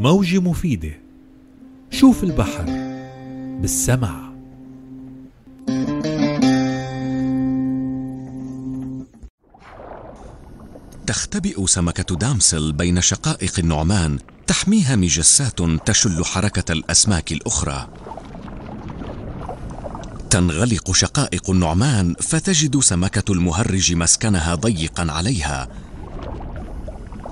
[0.00, 0.92] موجة مفيدة
[1.90, 2.64] شوف البحر
[3.60, 4.30] بالسمع
[11.06, 17.88] تختبئ سمكة دامسل بين شقائق النعمان تحميها مجسات تشل حركة الأسماك الأخرى.
[20.30, 25.68] تنغلق شقائق النعمان فتجد سمكة المهرج مسكنها ضيقا عليها.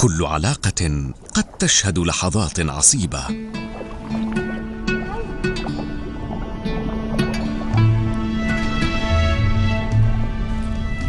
[0.00, 3.26] كل علاقة قد تشهد لحظات عصيبة.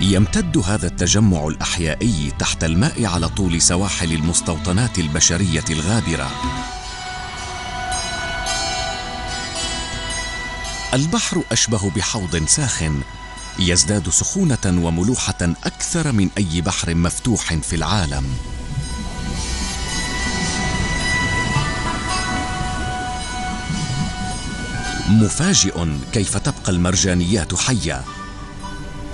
[0.00, 6.30] يمتد هذا التجمع الأحيائي تحت الماء على طول سواحل المستوطنات البشرية الغابرة.
[10.94, 13.00] البحر أشبه بحوض ساخن
[13.58, 18.57] يزداد سخونة وملوحة أكثر من أي بحر مفتوح في العالم.
[25.08, 28.04] مفاجئ كيف تبقى المرجانيات حية.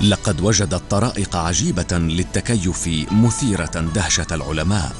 [0.00, 4.92] لقد وجدت طرائق عجيبة للتكيف مثيرة دهشة العلماء.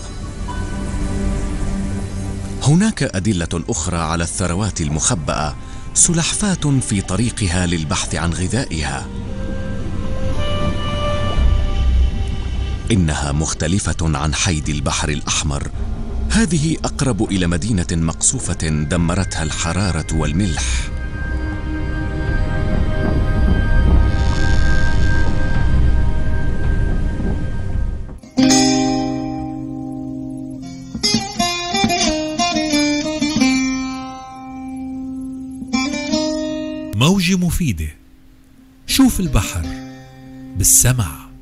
[2.63, 5.55] هناك أدلة أخرى على الثروات المخبأة
[5.95, 9.07] سلحفاة في طريقها للبحث عن غذائها.
[12.91, 15.71] إنها مختلفة عن حيد البحر الأحمر
[16.35, 20.91] هذه أقرب إلى مدينة مقصوفة دمرتها الحرارة والملح.
[36.95, 37.95] موجة مفيدة.
[38.87, 39.67] شوف البحر
[40.57, 41.34] بالسمع